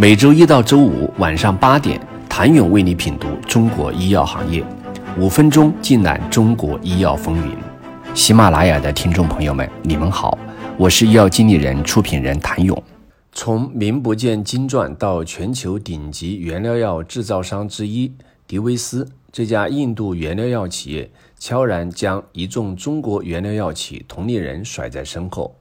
[0.00, 4.64] 每周一到周五晚上八点，谭勇为你品读中国医药行业，
[5.18, 7.56] 五分钟尽览中国医药风云。
[8.14, 10.38] 喜马拉雅的听众朋友们，你们好，
[10.76, 12.80] 我是医药经理人、出品人谭勇。
[13.32, 18.12] 从名不见经传到全球顶级原料药制造商之一，
[18.46, 21.10] 迪维斯这家印度原料药企业，
[21.40, 25.56] 悄然将一众中国原料药企同龄人甩在身后。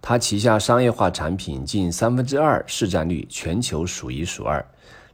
[0.00, 4.64] 它旗下商业化产品近三分之二市占率全球数一数二，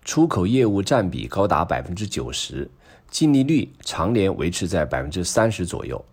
[0.05, 2.71] 出口业务占比高达百分之九十，
[3.11, 6.05] 净利率常年维持在百分之三十左右。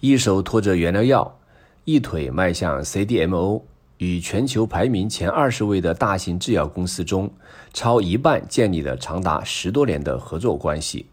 [0.00, 1.38] 一手拖着原料药，
[1.84, 3.62] 一腿迈向 CDMO，
[3.96, 7.30] 与全球排名前二十位的大型制药公司中，
[7.72, 11.06] 超一半建立了长达十多年的合作关系，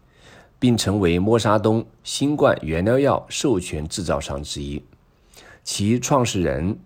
[0.58, 4.82] 并成为默沙东新冠原料药授权制造商之一。
[5.64, 6.76] 其创始人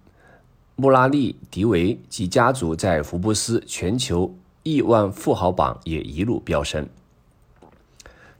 [0.74, 6.86] 穆拉利·迪维及家族在福布斯全球亿万富豪榜也一路飙升，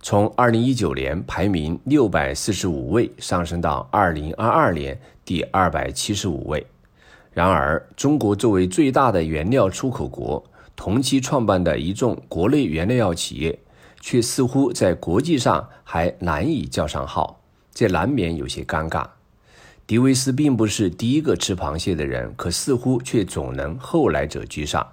[0.03, 6.67] 从2019年排名645位上升到2022年第275位。
[7.33, 13.59] 然而，中国作为最大的原料出口国，同期创办的一众国内原料药企业，
[14.01, 17.41] 却似乎在国际上还难以叫上号，
[17.73, 19.07] 这难免有些尴尬。
[19.87, 24.85] 迪维斯并不是第一个吃螃蟹的人，可似乎却总能后来者居上。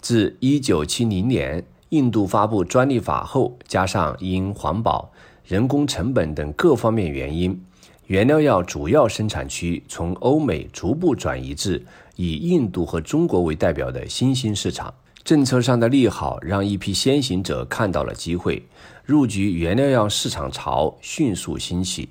[0.00, 5.12] 自1970年印度发布专利法后，加上因环保、
[5.44, 7.60] 人工成本等各方面原因，
[8.06, 14.94] 原料药主要生产区从欧美逐步转移至以印度和中国为代表的新兴市场。
[15.24, 18.62] 政策上的利好让一批先行者看到了机会，
[19.04, 22.08] 入局原料药市场潮迅速兴起。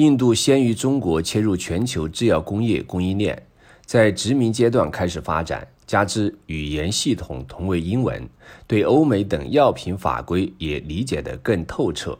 [0.00, 3.46] 印度先于中国切入全球制药工业供应链，
[3.84, 8.26] 在殖民阶段开始发展，加之语言系统同为英文，
[8.66, 12.18] 对欧美等药品法规也理解得更透彻，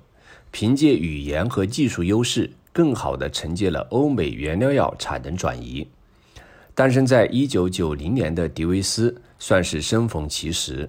[0.50, 5.88] 凭借语言和技术优势，更好地承接了欧美原料药产能转移。
[6.74, 10.86] 诞生在一九九零年的迪维斯算是生逢其时，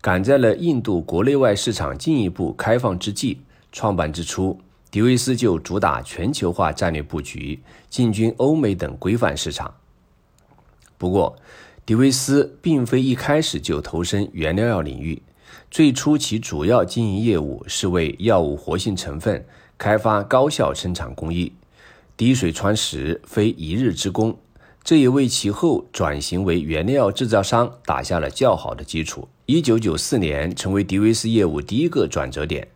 [0.00, 3.38] 赶在了印度国内外市场进一步开放之际，
[3.70, 4.58] 创办之初。
[4.94, 7.58] 迪维斯就主打全球化战略布局，
[7.90, 9.74] 进军欧美等规范市场。
[10.96, 11.34] 不过，
[11.84, 15.20] 迪维斯并非一开始就投身原料药领域，
[15.68, 19.44] 最初其主要经营业务是为药物活性成分
[19.76, 21.52] 开发高效生产工艺。
[22.16, 24.38] 滴水穿石，非一日之功，
[24.84, 29.28] 这也为其后转型为原料制造商打下了较好的基础。
[29.46, 32.68] 一九九四年，成为迪维斯业务第一个转折点。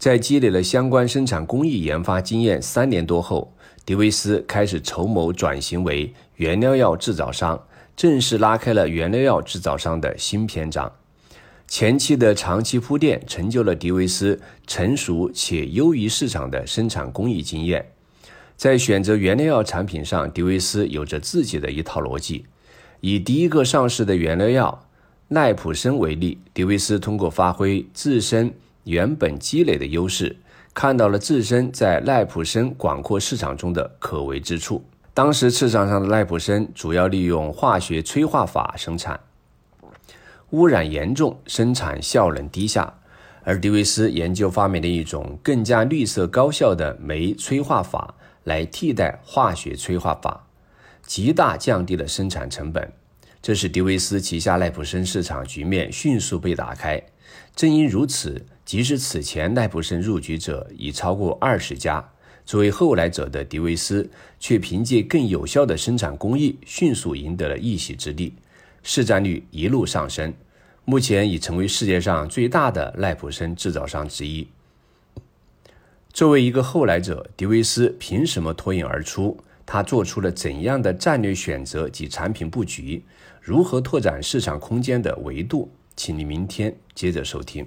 [0.00, 3.52] 在积累了相关生产工艺研发经验三年多后，
[3.84, 7.62] 迪维斯开始筹谋转型为原料药制造商，
[7.94, 10.90] 正式拉开了原料药制造商的新篇章。
[11.68, 17.92] 前期的长期铺垫，成就了迪维斯成熟且优于市场的生产工艺经验。
[18.56, 22.46] 在选择原料药产品上，迪维斯有着自己的一套逻辑。
[23.02, 24.86] 以第一个上市的原料药
[25.28, 28.54] 奈普生为例，迪维斯通过发挥自身
[28.84, 30.36] 原本积累的优势，
[30.72, 34.84] 看到了自身在赖普生广阔市场中的可为之处。
[35.12, 39.20] 当时市场上的赖普生主要利用化学催化法生产，
[40.50, 42.94] 污染严重，生产效能低下。
[43.42, 48.14] 而迪维斯研究发明了一种更加绿色高效的酶催化法，
[48.44, 50.46] 来替代化学催化法，
[51.04, 52.92] 极大降低了生产成本。
[53.42, 57.02] 这使迪维斯旗下赖普生市场局面迅速被打开。
[57.56, 58.46] 正因如此。
[58.70, 62.12] 即使此前奈普生入局者已超过二十家，
[62.46, 64.08] 作为后来者的迪维斯
[64.38, 68.32] 却凭借更有效的生产工艺，迅速赢得了一席之地，
[68.84, 70.32] 市占率一路上升，
[70.84, 74.46] 目前已成为世界上最大的奈普生制造商之一。
[76.12, 79.36] 作为一个后来者，迪维斯凭什么脱颖而出？
[79.66, 83.02] 他做出了怎样的战略选择及产品布局？
[83.40, 85.68] 如何拓展市场空间的维度？
[85.96, 87.66] 请你明天接着收听。